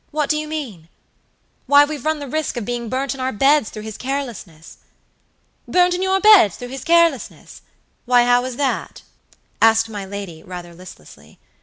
"What 0.09 0.31
do 0.31 0.35
you 0.35 0.47
mean?" 0.47 0.89
"Why, 1.67 1.85
we've 1.85 2.07
run 2.07 2.17
the 2.17 2.27
risk 2.27 2.57
of 2.57 2.65
being 2.65 2.89
burnt 2.89 3.13
in 3.13 3.19
our 3.19 3.31
beds 3.31 3.69
through 3.69 3.83
his 3.83 3.99
carelessness." 3.99 4.77
"Burnt 5.67 5.93
in 5.93 6.01
your 6.01 6.19
beds 6.19 6.55
through 6.55 6.69
his 6.69 6.83
carelessness! 6.83 7.61
Why, 8.05 8.23
how 8.25 8.41
was 8.41 8.55
that?" 8.55 9.03
asked 9.61 9.89
my 9.89 10.03
lady, 10.05 10.41
rather 10.41 10.73
listlessly. 10.73 11.37